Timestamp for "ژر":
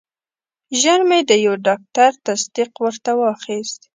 0.81-0.99